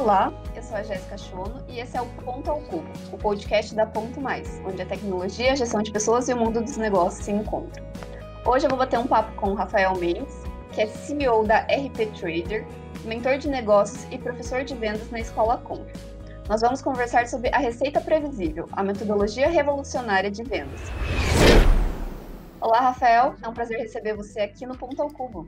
[0.00, 3.74] Olá, eu sou a Jéssica Chono e esse é o Ponto ao Cubo, o podcast
[3.74, 7.26] da Ponto Mais, onde a tecnologia, a gestão de pessoas e o mundo dos negócios
[7.26, 7.84] se encontram.
[8.46, 10.34] Hoje eu vou bater um papo com o Rafael Mendes,
[10.72, 12.66] que é CEO da RP Trader,
[13.04, 15.86] mentor de negócios e professor de vendas na Escola Conf.
[16.48, 20.80] Nós vamos conversar sobre a receita previsível, a metodologia revolucionária de vendas.
[22.58, 23.34] Olá, Rafael.
[23.42, 25.46] É um prazer receber você aqui no Ponto ao Cubo.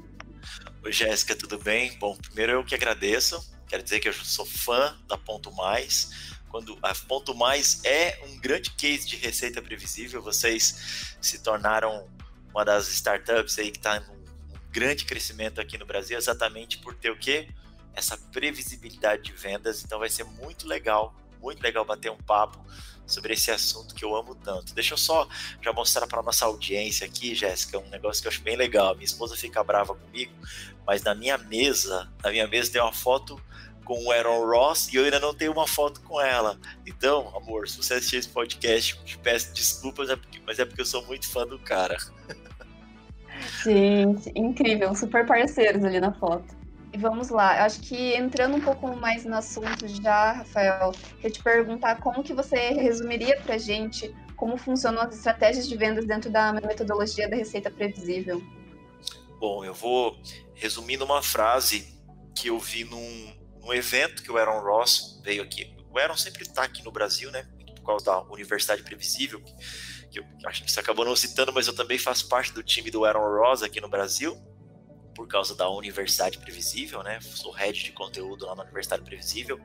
[0.84, 1.96] Oi, Jéssica, tudo bem?
[1.98, 3.52] Bom, primeiro eu que agradeço.
[3.72, 6.34] Quero dizer que eu sou fã da Ponto Mais.
[6.50, 12.06] Quando a Ponto Mais é um grande case de receita previsível, vocês se tornaram
[12.50, 14.22] uma das startups aí que está num
[14.70, 17.48] grande crescimento aqui no Brasil, exatamente por ter o quê?
[17.94, 19.82] essa previsibilidade de vendas.
[19.82, 22.62] Então vai ser muito legal, muito legal bater um papo
[23.06, 24.74] sobre esse assunto que eu amo tanto.
[24.74, 25.27] Deixa eu só
[25.62, 28.94] já mostrar para nossa audiência aqui, Jéssica, um negócio que eu acho bem legal.
[28.94, 30.32] Minha esposa fica brava comigo,
[30.86, 33.41] mas na minha mesa, na minha mesa tem uma foto
[33.84, 36.58] com o Aaron Ross e eu ainda não tenho uma foto com ela.
[36.86, 40.86] Então, amor, se você assistir esse podcast, te peço desculpas, é mas é porque eu
[40.86, 41.97] sou muito fã do cara.
[43.64, 46.62] Gente, incrível, super parceiros ali na foto.
[46.98, 51.42] Vamos lá, eu acho que entrando um pouco mais no assunto já, Rafael, queria te
[51.42, 56.28] perguntar como que você resumiria para a gente como funcionam as estratégias de vendas dentro
[56.28, 58.42] da metodologia da receita previsível.
[59.38, 60.19] Bom, eu vou
[60.55, 61.86] resumir numa frase
[62.34, 65.74] que eu vi num, num evento que o Aaron Ross veio aqui.
[65.91, 67.46] O Aaron sempre está aqui no Brasil, né?
[67.77, 69.54] Por causa da Universidade Previsível, que,
[70.10, 72.91] que eu acho que você acabou não citando, mas eu também faço parte do time
[72.91, 74.36] do Aaron Ross aqui no Brasil
[75.14, 77.20] por causa da Universidade Previsível, né?
[77.20, 79.60] Sou head de conteúdo lá na Universidade Previsível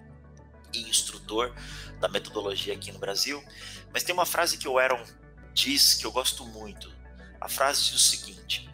[0.74, 1.54] e instrutor
[2.00, 3.44] da metodologia aqui no Brasil.
[3.94, 5.04] Mas tem uma frase que o Aaron
[5.54, 6.94] diz que eu gosto muito.
[7.40, 8.70] A frase diz o seguinte: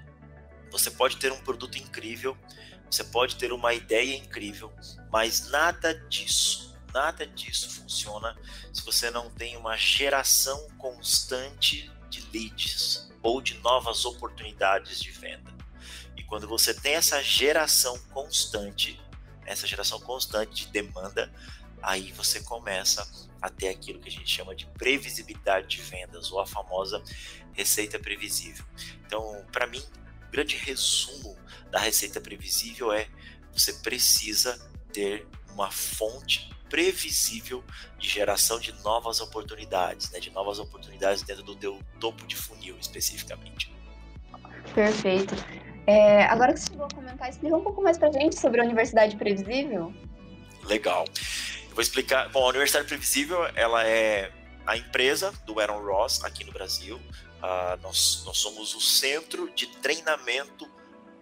[0.72, 2.38] você pode ter um produto incrível,
[2.94, 4.72] você pode ter uma ideia incrível,
[5.12, 8.38] mas nada disso, nada disso funciona
[8.72, 15.52] se você não tem uma geração constante de leads ou de novas oportunidades de venda.
[16.16, 19.02] E quando você tem essa geração constante,
[19.46, 21.34] essa geração constante de demanda,
[21.82, 23.10] aí você começa
[23.42, 27.04] a ter aquilo que a gente chama de previsibilidade de vendas, ou a famosa
[27.54, 28.64] receita previsível.
[29.06, 29.84] Então, para mim,
[30.34, 31.38] grande resumo
[31.70, 33.08] da receita previsível é
[33.54, 34.60] você precisa
[34.92, 37.64] ter uma fonte previsível
[38.00, 42.76] de geração de novas oportunidades, né, de novas oportunidades dentro do teu topo de funil
[42.80, 43.72] especificamente.
[44.74, 45.36] Perfeito.
[45.86, 48.64] É, agora que você chegou a comentar, explica um pouco mais pra gente sobre a
[48.64, 49.94] Universidade Previsível.
[50.64, 51.06] Legal.
[51.70, 52.30] Eu vou explicar.
[52.30, 54.32] Bom, a Universidade Previsível, ela é
[54.66, 57.00] a empresa do Aaron Ross aqui no Brasil.
[57.44, 60.66] Uh, nós, nós somos o centro de treinamento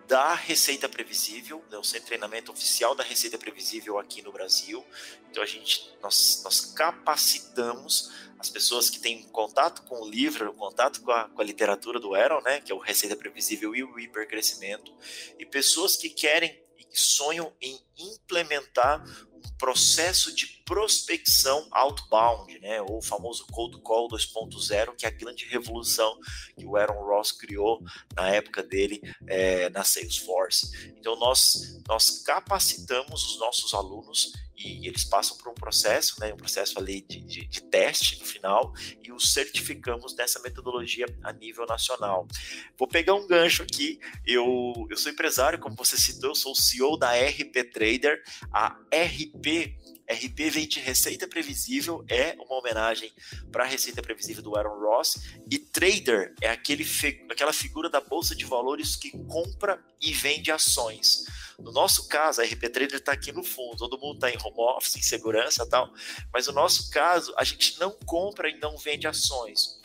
[0.08, 4.86] da Receita Previsível, né, o centro de treinamento oficial da Receita Previsível aqui no Brasil.
[5.32, 11.02] Então a gente nós, nós capacitamos as pessoas que têm contato com o livro, contato
[11.02, 14.00] com a, com a literatura do Aaron, né, que é o Receita Previsível e o
[14.00, 14.94] Hipercrescimento,
[15.40, 19.04] e pessoas que querem e sonham em implementar
[19.34, 25.12] um processo de prospecção outbound, né, ou o famoso cold call 2.0, que é a
[25.12, 26.18] grande revolução
[26.58, 27.84] que o Aaron Ross criou
[28.16, 30.94] na época dele é, na Salesforce.
[30.98, 34.32] Então nós nós capacitamos os nossos alunos
[34.66, 38.26] e eles passam por um processo, né, um processo ali de, de, de, teste no
[38.26, 42.28] final, e os certificamos nessa metodologia a nível nacional.
[42.78, 46.56] Vou pegar um gancho aqui, eu, eu sou empresário, como você citou, eu sou o
[46.56, 49.76] CEO da RP Trader, a RP
[50.14, 53.12] RP vem de Receita Previsível, é uma homenagem
[53.52, 55.18] para a Receita Previsível do Aaron Ross,
[55.50, 56.86] e Trader é aquele,
[57.30, 61.26] aquela figura da Bolsa de Valores que compra e vende ações.
[61.60, 64.60] No nosso caso, a RP Trader está aqui no fundo, todo mundo está em home
[64.78, 65.94] office, em segurança tal,
[66.34, 69.80] mas no nosso caso, a gente não compra e não vende ações.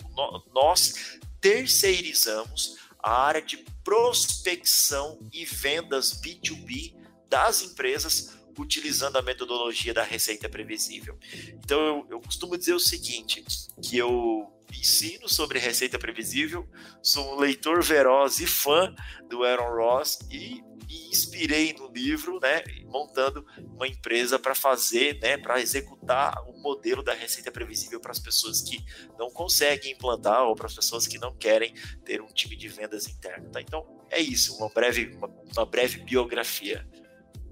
[0.54, 6.94] nós terceirizamos a área de prospecção e vendas B2B
[7.28, 11.18] das empresas utilizando a metodologia da receita previsível.
[11.48, 13.44] Então eu, eu costumo dizer o seguinte,
[13.82, 16.68] que eu ensino sobre receita previsível,
[17.02, 18.94] sou um leitor veroz e fã
[19.28, 25.36] do Aaron Ross e me inspirei no livro, né, montando uma empresa para fazer, né,
[25.36, 28.84] para executar o modelo da receita previsível para as pessoas que
[29.18, 31.74] não conseguem implantar ou para as pessoas que não querem
[32.04, 33.50] ter um time de vendas interno.
[33.50, 33.60] Tá?
[33.60, 36.86] Então é isso, uma breve, uma, uma breve biografia.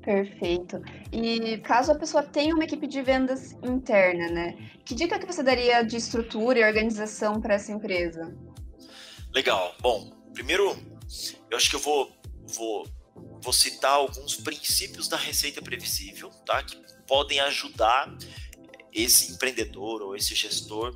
[0.05, 0.83] Perfeito.
[1.11, 4.71] E caso a pessoa tenha uma equipe de vendas interna, né?
[4.85, 8.37] Que dica que você daria de estrutura e organização para essa empresa?
[9.33, 9.75] Legal.
[9.81, 10.77] Bom, primeiro,
[11.51, 12.15] eu acho que eu vou,
[12.55, 12.87] vou,
[13.41, 16.63] vou citar alguns princípios da receita previsível, tá?
[16.63, 16.77] Que
[17.07, 18.15] podem ajudar
[18.93, 20.95] esse empreendedor ou esse gestor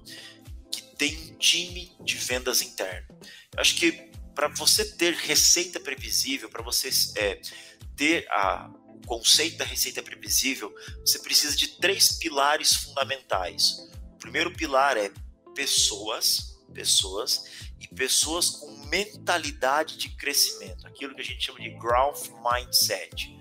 [0.70, 3.08] que tem um time de vendas interno.
[3.54, 7.40] Eu acho que para você ter receita previsível, para você é,
[7.96, 13.89] ter a, o conceito da receita previsível, você precisa de três pilares fundamentais.
[14.15, 15.11] O primeiro pilar é
[15.55, 17.45] pessoas, pessoas
[17.81, 23.37] e pessoas com mentalidade de crescimento, aquilo que a gente chama de growth mindset.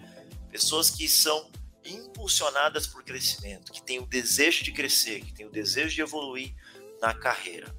[0.50, 1.52] Pessoas que são
[1.84, 6.54] impulsionadas por crescimento, que têm o desejo de crescer, que têm o desejo de evoluir
[7.02, 7.76] na carreira.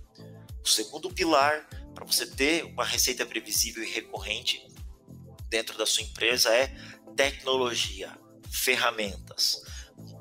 [0.63, 4.67] O segundo pilar para você ter uma receita previsível e recorrente
[5.49, 6.75] dentro da sua empresa é
[7.19, 8.17] tecnologia,
[8.49, 9.61] ferramentas.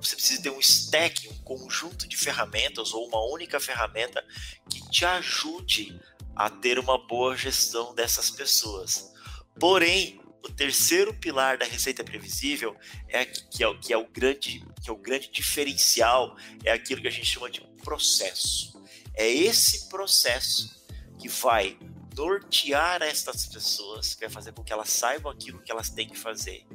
[0.02, 4.26] Você precisa ter um stack, um conjunto de ferramentas ou uma única ferramenta
[4.68, 6.02] que te ajude
[6.36, 9.14] a ter uma boa gestão dessas pessoas.
[9.60, 12.76] Porém, o terceiro pilar da receita previsível
[13.08, 17.08] é que é, que é o grande que é o grande diferencial é aquilo que
[17.08, 18.82] a gente chama de processo.
[19.14, 20.84] É esse processo
[21.20, 21.78] que vai
[22.18, 26.18] nortear estas pessoas, que vai fazer com que elas saibam aquilo que elas têm que
[26.18, 26.66] fazer.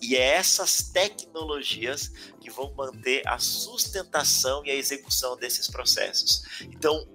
[0.00, 2.08] E é essas tecnologias
[2.40, 6.42] que vão manter a sustentação e a execução desses processos.
[6.62, 7.06] Então,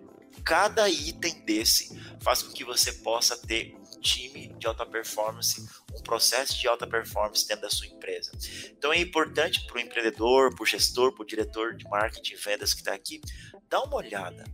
[0.44, 6.02] cada item desse faz com que você possa ter um time de alta performance, um
[6.02, 8.32] processo de alta performance dentro da sua empresa.
[8.72, 12.38] Então é importante para o empreendedor, para o gestor, para o diretor de marketing e
[12.38, 13.20] vendas que está aqui,
[13.68, 14.46] dar uma olhada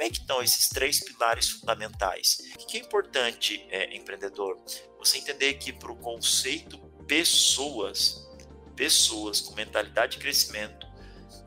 [0.00, 2.38] como é que estão esses três pilares fundamentais?
[2.58, 4.58] O que é importante, é, empreendedor?
[4.98, 8.26] Você entender que para o conceito pessoas,
[8.74, 10.86] pessoas com mentalidade de crescimento,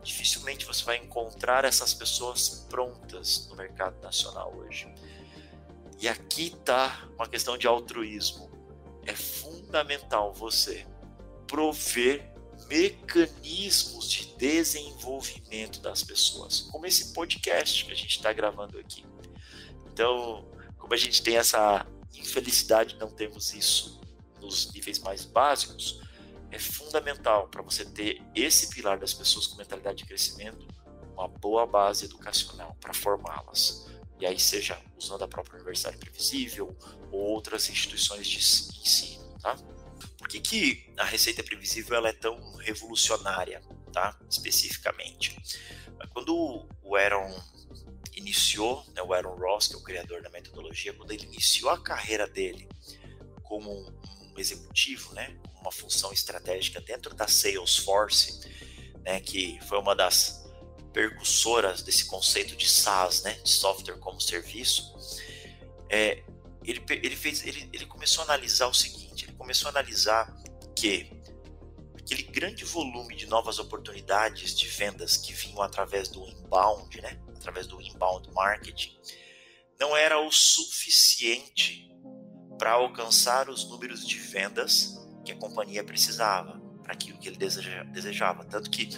[0.04, 4.88] dificilmente você vai encontrar essas pessoas prontas no mercado nacional hoje.
[6.00, 8.52] E aqui está uma questão de altruísmo.
[9.04, 10.86] É fundamental você
[11.48, 12.32] prover
[12.68, 19.06] mecanismos de desenvolvimento das pessoas, como esse podcast que a gente está gravando aqui.
[19.92, 20.46] Então,
[20.78, 24.02] como a gente tem essa infelicidade de não termos isso
[24.42, 26.02] nos níveis mais básicos,
[26.52, 30.68] é fundamental para você ter esse pilar das pessoas com mentalidade de crescimento,
[31.14, 33.88] uma boa base educacional para formá-las.
[34.20, 36.78] E aí, seja usando a própria Universidade Previsível
[37.12, 39.56] ou outras instituições de ensino, tá?
[40.24, 43.62] Por que, que a receita previsível ela é tão revolucionária,
[43.92, 44.18] tá?
[44.30, 45.36] Especificamente.
[46.14, 47.38] Quando o Aaron
[48.16, 51.78] iniciou, né, o Aaron Ross, que é o criador da metodologia, quando ele iniciou a
[51.78, 52.70] carreira dele
[53.44, 58.40] como um, executivo, né, uma função estratégica dentro da Salesforce,
[59.04, 60.50] né, que foi uma das
[60.94, 64.96] percussoras desse conceito de SaaS, né, de software como serviço,
[65.90, 66.24] é,
[66.64, 69.03] ele, ele, fez, ele, ele começou a analisar o seguinte:
[69.44, 70.34] começou a analisar
[70.74, 71.12] que
[72.00, 77.68] aquele grande volume de novas oportunidades de vendas que vinham através do inbound, né, através
[77.68, 78.98] do inbound marketing,
[79.78, 81.92] não era o suficiente
[82.58, 88.46] para alcançar os números de vendas que a companhia precisava para aquilo que ele desejava.
[88.46, 88.90] Tanto que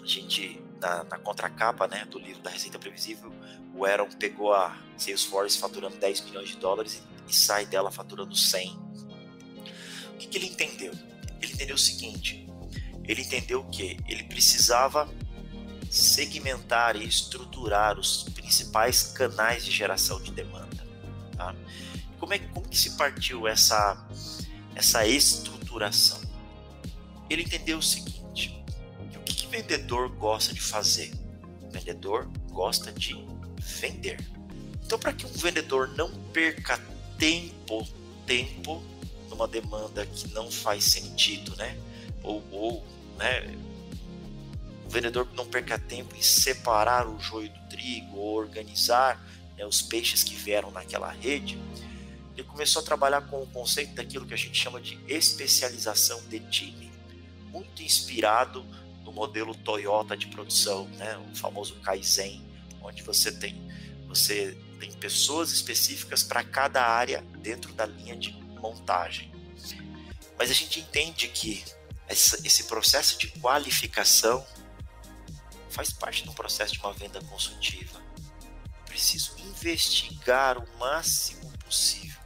[0.00, 3.32] a gente, na, na contracapa né, do livro da Receita Previsível,
[3.74, 8.36] o Aaron pegou a Salesforce faturando 10 milhões de dólares e, e sai dela faturando
[8.36, 8.81] 100.
[10.22, 10.92] Que, que ele entendeu?
[11.40, 12.46] Ele entendeu o seguinte:
[13.04, 15.12] ele entendeu que ele precisava
[15.90, 20.86] segmentar e estruturar os principais canais de geração de demanda.
[21.36, 21.54] Tá?
[22.18, 24.06] Como, é, como que se partiu essa,
[24.74, 26.20] essa estruturação?
[27.28, 28.62] Ele entendeu o seguinte:
[29.10, 31.12] que o que, que vendedor gosta de fazer?
[31.72, 33.16] Vendedor gosta de
[33.58, 34.24] vender.
[34.84, 36.78] Então, para que um vendedor não perca
[37.18, 37.86] tempo,
[38.26, 38.91] tempo
[39.32, 41.76] numa demanda que não faz sentido, né?
[42.22, 42.86] Ou, ou
[43.16, 43.56] né?
[44.84, 49.18] O vendedor não perca tempo em separar o joio do trigo ou organizar
[49.56, 51.58] né, os peixes que vieram naquela rede.
[52.36, 56.40] Ele começou a trabalhar com o conceito daquilo que a gente chama de especialização de
[56.40, 56.92] time,
[57.50, 58.64] muito inspirado
[59.02, 61.16] no modelo Toyota de produção, né?
[61.32, 62.42] O famoso Kaizen,
[62.82, 63.72] onde você tem
[64.06, 69.30] você tem pessoas específicas para cada área dentro da linha de montagem.
[70.38, 71.62] Mas a gente entende que
[72.08, 74.46] esse processo de qualificação
[75.70, 78.00] faz parte do processo de uma venda consultiva.
[78.78, 82.20] Eu preciso investigar o máximo possível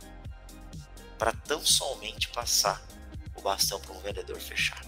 [1.18, 2.84] para tão somente passar
[3.34, 4.84] o bastão para um vendedor fechar.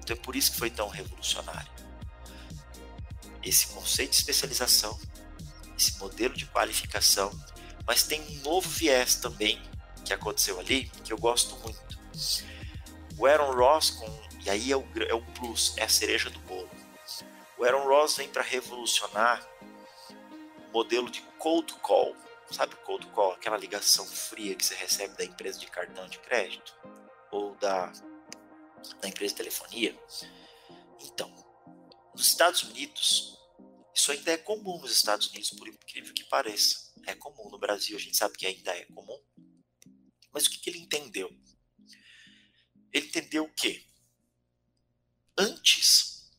[0.00, 1.70] Então é por isso que foi tão revolucionário.
[3.42, 4.98] Esse conceito de especialização
[5.82, 7.32] esse modelo de qualificação,
[7.86, 9.60] mas tem um novo viés também
[10.04, 11.98] que aconteceu ali que eu gosto muito.
[13.18, 16.38] O Aaron Ross, com e aí é o, é o plus, é a cereja do
[16.40, 16.68] bolo.
[17.56, 19.48] O Aaron Ross vem para revolucionar
[20.68, 22.16] o modelo de cold call.
[22.50, 23.32] Sabe cold call?
[23.32, 26.76] Aquela ligação fria que você recebe da empresa de cartão de crédito
[27.30, 27.92] ou da,
[29.00, 29.96] da empresa de telefonia.
[31.00, 31.32] Então,
[32.12, 33.38] nos Estados Unidos,
[33.94, 36.92] isso ainda é comum nos Estados Unidos, por incrível que pareça.
[37.06, 39.11] É comum no Brasil, a gente sabe que ainda é comum.
[40.32, 41.30] Mas o que, que ele entendeu?
[42.92, 43.86] Ele entendeu que
[45.36, 46.30] antes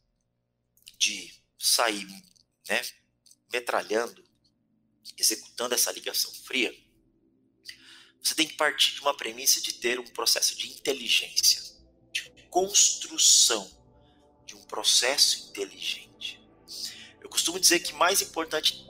[0.98, 2.08] de sair
[2.70, 2.82] né,
[3.52, 4.24] metralhando,
[5.18, 6.74] executando essa ligação fria,
[8.22, 11.62] você tem que partir de uma premissa de ter um processo de inteligência,
[12.12, 13.70] de construção
[14.46, 16.40] de um processo inteligente.
[17.22, 18.82] Eu costumo dizer que mais importante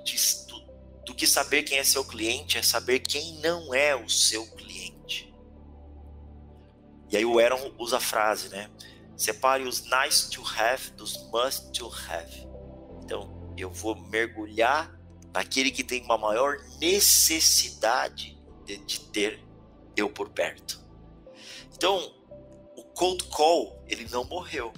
[0.47, 0.59] do,
[1.05, 4.62] do que saber quem é seu cliente é saber quem não é o seu cliente.
[7.23, 8.69] Aí o Aaron usa a frase, né?
[9.15, 12.45] Separe os nice to have dos must to have.
[13.01, 14.93] Então, eu vou mergulhar
[15.33, 19.41] naquele que tem uma maior necessidade de, de ter
[19.95, 20.83] eu por perto.
[21.73, 22.13] Então,
[22.75, 24.73] o cold call, ele não morreu.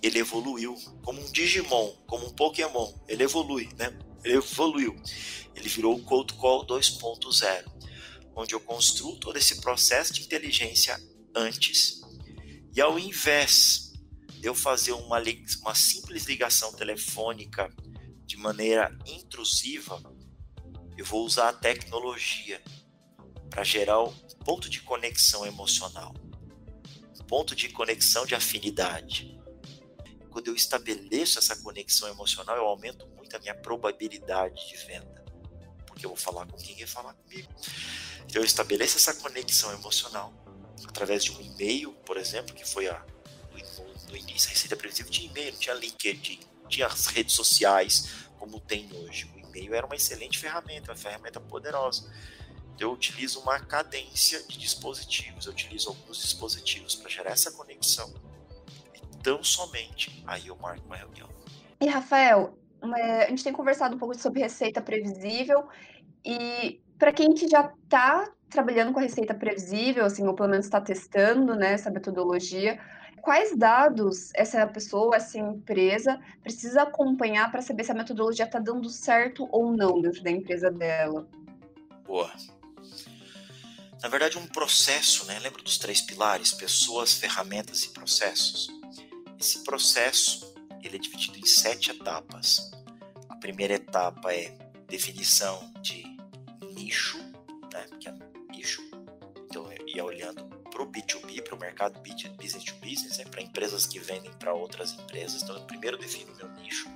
[0.00, 2.92] Ele evoluiu como um Digimon, como um Pokémon.
[3.08, 3.98] Ele evolui, né?
[4.22, 4.94] Ele evoluiu.
[5.56, 7.64] Ele virou o cold call 2.0,
[8.36, 10.96] onde eu construo todo esse processo de inteligência
[11.34, 12.02] antes
[12.74, 13.92] e ao invés
[14.40, 15.22] de eu fazer uma,
[15.60, 17.70] uma simples ligação telefônica
[18.24, 20.02] de maneira intrusiva,
[20.96, 22.62] eu vou usar a tecnologia
[23.50, 24.12] para gerar um
[24.44, 26.14] ponto de conexão emocional,
[27.20, 29.38] um ponto de conexão de afinidade.
[30.30, 35.22] Quando eu estabeleço essa conexão emocional, eu aumento muito a minha probabilidade de venda,
[35.86, 37.52] porque eu vou falar com quem quer falar comigo.
[38.24, 40.41] Então eu estabeleço essa conexão emocional
[40.88, 43.04] através de um e-mail, por exemplo, que foi a,
[43.52, 48.58] no, no início, a receita previsível tinha e-mail, tinha LinkedIn, tinha as redes sociais como
[48.58, 49.30] tem hoje.
[49.34, 52.10] O e-mail era uma excelente ferramenta, uma ferramenta poderosa.
[52.74, 58.12] Então, eu utilizo uma cadência de dispositivos, eu utilizo alguns dispositivos para gerar essa conexão.
[59.16, 61.28] Então, somente aí eu marco uma reunião.
[61.80, 65.68] E, Rafael, a gente tem conversado um pouco sobre receita previsível
[66.24, 70.66] e para quem que já está trabalhando com a receita previsível, assim, ou pelo menos
[70.66, 72.78] está testando né, essa metodologia,
[73.22, 78.90] quais dados essa pessoa, essa empresa precisa acompanhar para saber se a metodologia está dando
[78.90, 81.26] certo ou não dentro da empresa dela?
[82.04, 82.30] Boa.
[84.02, 85.38] Na verdade, um processo, né?
[85.38, 88.68] Lembra dos três pilares: pessoas, ferramentas e processos.
[89.38, 92.72] Esse processo ele é dividido em sete etapas.
[93.28, 94.56] A primeira etapa é
[94.88, 96.04] definição de
[96.74, 97.18] nicho,
[97.72, 97.86] né?
[98.00, 98.14] Que é
[99.92, 99.92] nicho.
[99.92, 103.42] Então, eu ia olhando para o B2B, para o mercado business to business, né, para
[103.42, 105.42] empresas que vendem para outras empresas.
[105.42, 106.88] Então, eu primeiro defino meu nicho.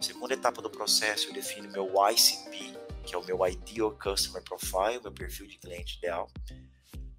[0.00, 5.00] Segunda etapa do processo, eu defino meu ICP, que é o meu Ideal Customer Profile,
[5.02, 6.30] meu perfil de cliente ideal.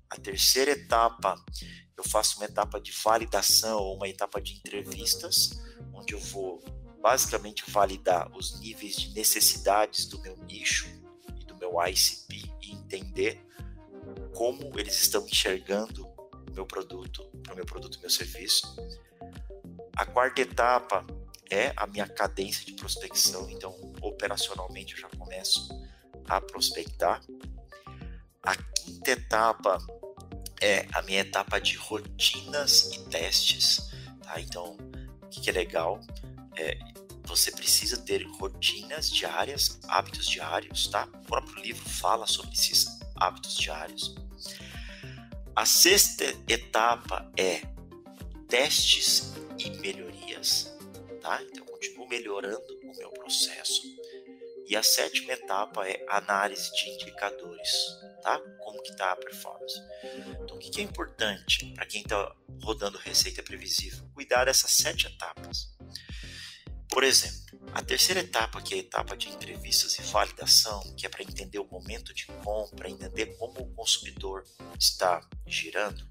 [0.10, 1.36] A terceira etapa,
[1.98, 5.60] eu faço uma etapa de validação ou uma etapa de entrevistas,
[5.94, 6.64] onde eu vou
[7.02, 10.88] basicamente validar os níveis de necessidades do meu nicho
[11.40, 13.47] e do meu ICP e entender
[14.34, 16.08] como eles estão enxergando
[16.54, 18.76] meu produto, o meu produto meu serviço.
[19.96, 21.06] A quarta etapa
[21.50, 25.70] é a minha cadência de prospecção, então operacionalmente eu já começo
[26.28, 27.22] a prospectar.
[28.44, 29.78] A quinta etapa
[30.62, 33.92] é a minha etapa de rotinas e testes,
[34.24, 34.40] tá?
[34.42, 34.78] Então,
[35.22, 36.00] o que, que é legal?
[36.56, 36.78] É,
[37.24, 41.08] você precisa ter rotinas diárias, hábitos diários, tá?
[41.14, 44.16] O próprio livro fala sobre esses hábitos diários.
[45.56, 47.62] A sexta etapa é
[48.48, 50.72] testes e melhorias,
[51.22, 51.42] tá?
[51.42, 53.82] Então, eu continuo melhorando o meu processo.
[54.68, 57.70] E a sétima etapa é análise de indicadores,
[58.22, 58.38] tá?
[58.60, 59.82] Como que está a performance.
[60.44, 64.06] Então, o que é importante para quem está rodando receita previsível?
[64.14, 65.74] Cuidar dessas sete etapas.
[66.90, 67.47] Por exemplo,
[67.78, 71.60] a terceira etapa, que é a etapa de entrevistas e validação, que é para entender
[71.60, 74.44] o momento de compra, entender como o consumidor
[74.80, 76.04] está girando,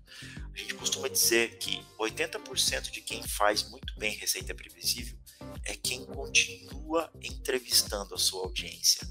[0.55, 5.19] a gente costuma dizer que 80% de quem faz muito bem receita previsível
[5.65, 9.05] é quem continua entrevistando a sua audiência,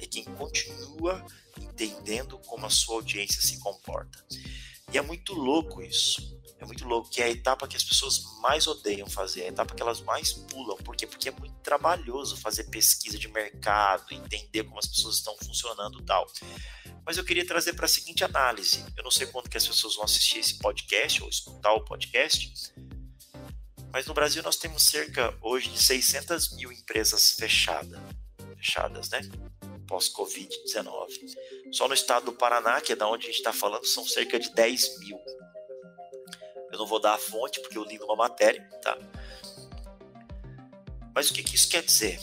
[0.00, 1.24] é quem continua
[1.60, 4.24] entendendo como a sua audiência se comporta.
[4.92, 6.38] E é muito louco isso.
[6.58, 9.48] É muito louco, que é a etapa que as pessoas mais odeiam fazer, é a
[9.48, 10.76] etapa que elas mais pulam.
[10.76, 11.06] Por quê?
[11.06, 16.04] Porque é muito trabalhoso fazer pesquisa de mercado, entender como as pessoas estão funcionando e
[16.04, 16.26] tal.
[17.04, 18.84] Mas eu queria trazer para a seguinte análise.
[18.94, 22.52] Eu não sei quando que as pessoas vão assistir esse podcast ou escutar o podcast,
[23.92, 27.98] mas no Brasil nós temos cerca hoje de 600 mil empresas fechadas,
[28.56, 29.20] fechadas, né?
[29.90, 31.72] Pós-Covid-19.
[31.72, 34.38] Só no estado do Paraná, que é da onde a gente está falando, são cerca
[34.38, 35.18] de 10 mil.
[36.70, 38.96] Eu não vou dar a fonte porque eu li numa matéria, tá?
[41.12, 42.20] Mas o que, que isso quer dizer?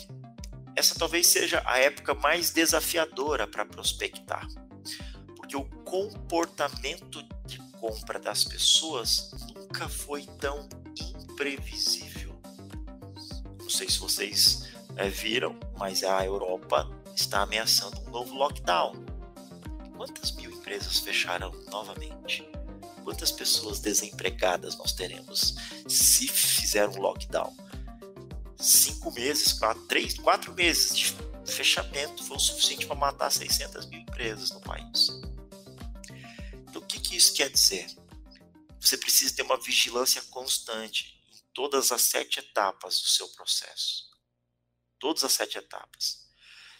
[0.74, 4.46] Essa talvez seja a época mais desafiadora para prospectar,
[5.36, 12.40] porque o comportamento de compra das pessoas nunca foi tão imprevisível.
[13.60, 18.94] Não sei se vocês é, viram, mas a Europa está ameaçando um novo lockdown.
[19.96, 22.48] Quantas mil empresas fecharam novamente?
[23.02, 25.56] Quantas pessoas desempregadas nós teremos
[25.88, 27.54] se fizer um lockdown?
[28.56, 34.00] Cinco meses, quatro, três, quatro meses de fechamento foi o suficiente para matar 600 mil
[34.00, 35.08] empresas no país.
[36.68, 37.86] Então, o que, que isso quer dizer?
[38.80, 41.18] Você precisa ter uma vigilância constante
[41.52, 44.04] todas as sete etapas do seu processo.
[45.00, 46.27] Todas as sete etapas.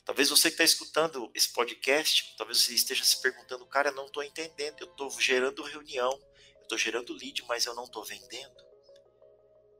[0.08, 4.22] Talvez você que está escutando esse podcast, talvez você esteja se perguntando, cara, não estou
[4.22, 6.10] entendendo, eu estou gerando reunião,
[6.56, 8.64] eu estou gerando lead, mas eu não estou vendendo.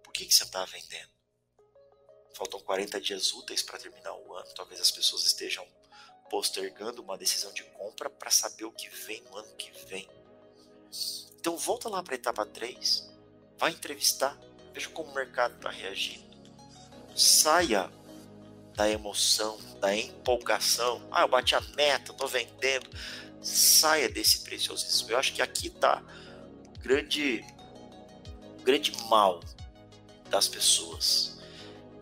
[0.05, 1.09] Por que, que você está vendendo?
[2.35, 5.67] Faltam 40 dias úteis para terminar o ano, talvez as pessoas estejam
[6.29, 10.07] postergando uma decisão de compra para saber o que vem no ano que vem.
[11.41, 13.11] Então volta lá para a etapa 3,
[13.57, 14.39] vai entrevistar,
[14.75, 16.29] Veja como o mercado está reagindo.
[17.17, 17.91] Saia
[18.79, 21.03] da emoção, da empolgação.
[21.11, 22.89] Ah, eu bati a meta, estou vendendo.
[23.43, 25.11] Saia desse preciosismo.
[25.11, 26.01] Eu acho que aqui está
[26.65, 27.45] o grande,
[28.63, 29.41] grande mal
[30.31, 31.41] das pessoas.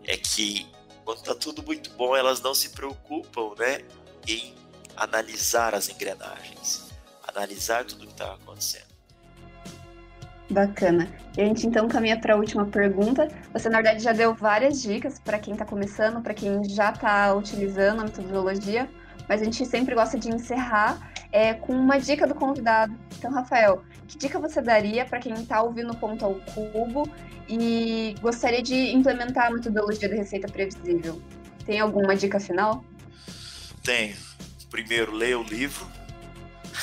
[0.04, 0.70] É que
[1.02, 3.82] quando está tudo muito bom, elas não se preocupam né,
[4.28, 4.54] em
[4.94, 6.88] analisar as engrenagens,
[7.26, 8.85] analisar tudo que está acontecendo.
[10.48, 11.08] Bacana.
[11.36, 13.28] E a gente então caminha para a última pergunta.
[13.52, 17.34] Você, na verdade, já deu várias dicas para quem está começando, para quem já está
[17.34, 18.88] utilizando a metodologia,
[19.28, 22.94] mas a gente sempre gosta de encerrar é, com uma dica do convidado.
[23.18, 27.10] Então, Rafael, que dica você daria para quem está ouvindo o ponto ao cubo
[27.48, 31.20] e gostaria de implementar a metodologia da receita previsível?
[31.64, 32.84] Tem alguma dica final?
[33.82, 34.16] Tenho.
[34.70, 35.86] Primeiro, leia o livro.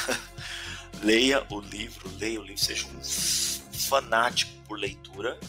[1.01, 2.99] leia o livro, leia o livro, seja um
[3.93, 5.39] fanático por leitura.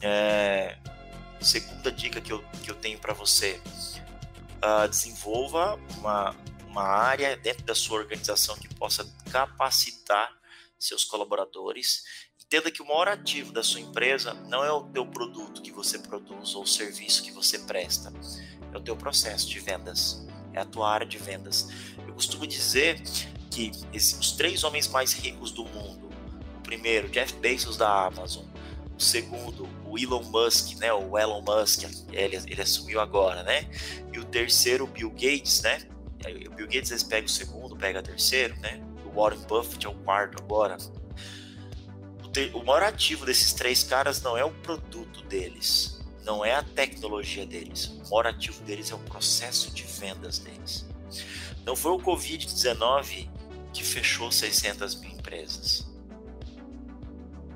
[0.00, 0.78] É,
[1.38, 3.60] segunda dica que eu, que eu tenho para você:
[4.64, 6.34] uh, desenvolva uma,
[6.66, 10.32] uma área dentro da sua organização que possa capacitar
[10.78, 12.04] seus colaboradores.
[12.42, 15.98] Entenda que o maior ativo da sua empresa não é o teu produto que você
[15.98, 18.10] produz ou o serviço que você presta,
[18.72, 21.68] é o teu processo de vendas, é a tua área de vendas.
[21.98, 23.02] Eu costumo dizer
[23.50, 26.07] que os três homens mais ricos do mundo
[26.68, 28.44] primeiro, Jeff Bezos da Amazon.
[28.94, 30.92] O segundo, o Elon Musk, né?
[30.92, 33.66] O Elon Musk, ele, ele assumiu agora, né?
[34.12, 35.80] E o terceiro, o Bill Gates, né?
[36.46, 38.82] O Bill Gates eles pega o segundo, pega o terceiro, né?
[39.06, 40.76] O Warren Buffett é o quarto agora.
[42.22, 46.54] O, ter, o maior ativo desses três caras não é o produto deles, não é
[46.54, 47.86] a tecnologia deles.
[47.86, 50.86] O maior ativo deles é o processo de vendas deles.
[51.64, 53.30] Não foi o Covid-19
[53.72, 55.87] que fechou 600 mil empresas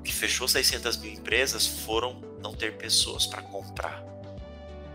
[0.03, 4.03] que fechou 600 mil empresas foram não ter pessoas para comprar,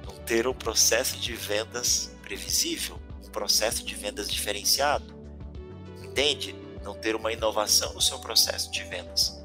[0.05, 5.17] não ter um processo de vendas previsível, um processo de vendas diferenciado,
[6.03, 6.55] entende?
[6.83, 9.43] Não ter uma inovação no seu processo de vendas.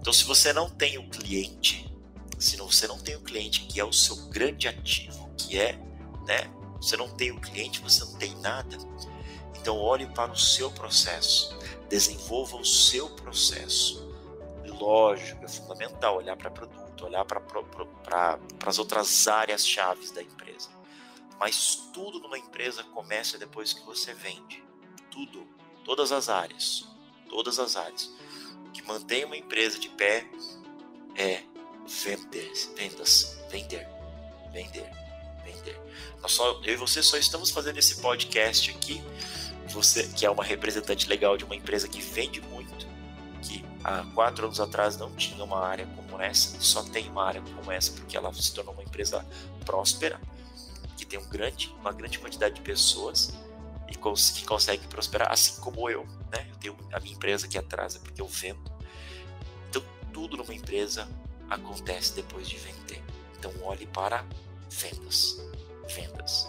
[0.00, 1.92] Então, se você não tem o cliente,
[2.38, 5.78] se você não tem o cliente que é o seu grande ativo, que é,
[6.26, 6.50] né?
[6.80, 8.76] Você não tem o cliente, você não tem nada.
[9.58, 11.56] Então, olhe para o seu processo,
[11.88, 14.05] desenvolva o seu processo
[14.78, 20.70] lógico, é fundamental olhar para produto, olhar para pra, as outras áreas chaves da empresa.
[21.38, 24.64] Mas tudo numa empresa começa depois que você vende.
[25.10, 25.46] Tudo,
[25.84, 26.88] todas as áreas,
[27.28, 28.10] todas as áreas.
[28.66, 30.26] O que mantém uma empresa de pé
[31.14, 31.42] é
[31.86, 33.86] vender, vendas, vender,
[34.52, 34.90] vender,
[35.44, 35.80] vender.
[36.20, 39.02] Nós só, eu e você só estamos fazendo esse podcast aqui,
[39.68, 42.55] você que é uma representante legal de uma empresa que vende muito,
[43.86, 47.70] há quatro anos atrás não tinha uma área como essa, só tem uma área como
[47.70, 49.24] essa porque ela se tornou uma empresa
[49.64, 50.20] próspera,
[50.96, 53.32] que tem um grande, uma grande quantidade de pessoas
[53.88, 56.48] e que consegue prosperar, assim como eu, né?
[56.50, 58.72] Eu tenho a minha empresa aqui atrás, é porque eu vendo.
[59.70, 59.80] Então,
[60.12, 61.08] tudo numa empresa
[61.48, 63.00] acontece depois de vender.
[63.38, 64.24] Então, olhe para
[64.68, 65.40] vendas,
[65.94, 66.48] vendas,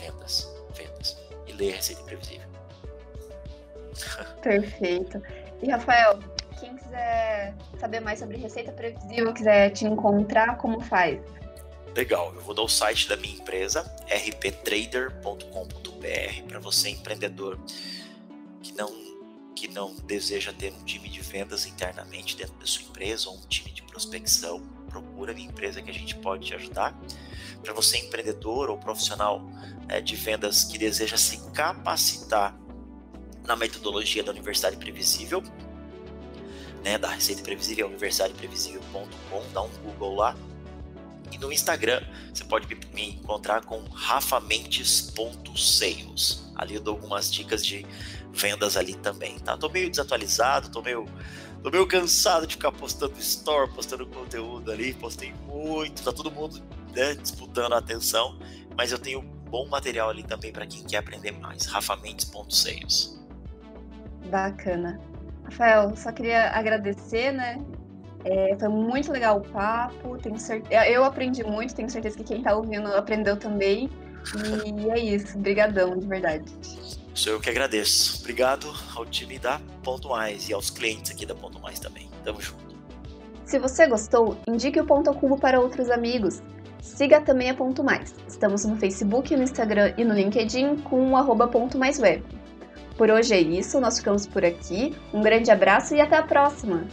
[0.00, 2.48] vendas, vendas e leia a receita imprevisível.
[4.40, 5.20] Perfeito.
[5.62, 6.18] E Rafael,
[6.58, 11.20] quem quiser saber mais sobre receita previsível, quiser te encontrar, como faz?
[11.94, 17.58] Legal, eu vou dar o site da minha empresa, rptrader.com.br, para você empreendedor
[18.62, 19.08] que não
[19.56, 23.40] que não deseja ter um time de vendas internamente dentro da sua empresa ou um
[23.48, 26.96] time de prospecção, procura a minha empresa que a gente pode te ajudar.
[27.60, 29.42] Para você empreendedor ou profissional
[29.88, 32.56] é, de vendas que deseja se capacitar
[33.44, 35.42] na metodologia da Universidade Previsível,
[36.82, 40.34] né, da Receita Previsível, universidadeprevisível.com, dá um Google lá.
[41.30, 46.50] E no Instagram você pode me encontrar com rafamentes.sales.
[46.54, 47.86] Ali eu dou algumas dicas de
[48.32, 49.56] vendas ali também, tá?
[49.56, 51.06] Tô meio desatualizado, tô meio,
[51.62, 56.62] tô meio cansado de ficar postando store, postando conteúdo ali, postei muito, tá todo mundo
[56.94, 58.38] né, disputando a atenção,
[58.76, 63.18] mas eu tenho bom material ali também para quem quer aprender mais, rafamentes.sales.
[64.30, 65.00] Bacana.
[65.48, 67.58] Rafael, só queria agradecer, né?
[68.24, 70.18] É, foi muito legal o papo.
[70.18, 73.88] Tenho certeza, eu aprendi muito, tenho certeza que quem está ouvindo aprendeu também.
[74.66, 76.44] E é isso, brigadão, de verdade.
[77.14, 78.20] Sou eu que agradeço.
[78.20, 82.08] Obrigado ao time da Ponto Mais e aos clientes aqui da Ponto Mais também.
[82.24, 82.68] Tamo junto.
[83.44, 86.42] Se você gostou, indique o Ponto ao Cubo para outros amigos.
[86.82, 88.14] Siga também a Ponto Mais.
[88.28, 92.22] Estamos no Facebook, no Instagram e no LinkedIn com o arroba Ponto Mais Web.
[92.98, 94.92] Por hoje é isso, nós ficamos por aqui.
[95.14, 96.84] Um grande abraço e até a próxima!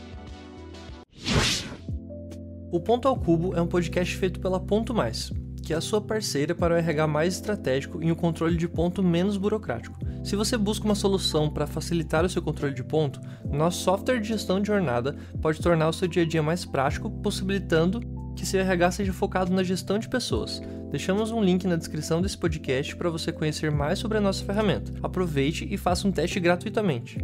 [2.72, 5.32] O Ponto ao Cubo é um podcast feito pela Ponto Mais,
[5.64, 9.02] que é a sua parceira para o RH mais estratégico e o controle de ponto
[9.02, 9.98] menos burocrático.
[10.24, 14.28] Se você busca uma solução para facilitar o seu controle de ponto, nosso software de
[14.28, 18.00] gestão de jornada pode tornar o seu dia a dia mais prático, possibilitando
[18.36, 20.62] que seu RH seja focado na gestão de pessoas.
[20.92, 24.92] Deixamos um link na descrição desse podcast para você conhecer mais sobre a nossa ferramenta.
[25.02, 27.18] Aproveite e faça um teste gratuitamente.